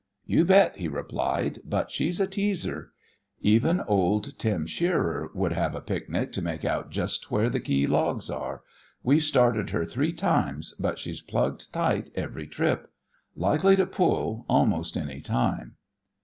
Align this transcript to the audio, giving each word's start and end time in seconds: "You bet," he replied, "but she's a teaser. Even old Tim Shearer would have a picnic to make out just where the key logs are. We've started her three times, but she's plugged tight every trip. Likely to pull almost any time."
"You 0.25 0.45
bet," 0.45 0.77
he 0.77 0.87
replied, 0.87 1.59
"but 1.63 1.91
she's 1.91 2.19
a 2.19 2.25
teaser. 2.25 2.91
Even 3.41 3.81
old 3.81 4.39
Tim 4.39 4.65
Shearer 4.65 5.29
would 5.35 5.51
have 5.51 5.75
a 5.75 5.79
picnic 5.79 6.31
to 6.33 6.41
make 6.41 6.65
out 6.65 6.89
just 6.89 7.29
where 7.29 7.51
the 7.51 7.59
key 7.59 7.85
logs 7.85 8.27
are. 8.27 8.63
We've 9.03 9.21
started 9.21 9.69
her 9.69 9.85
three 9.85 10.11
times, 10.13 10.73
but 10.79 10.97
she's 10.97 11.21
plugged 11.21 11.71
tight 11.71 12.09
every 12.15 12.47
trip. 12.47 12.91
Likely 13.35 13.75
to 13.75 13.85
pull 13.85 14.43
almost 14.49 14.97
any 14.97 15.21
time." 15.21 15.75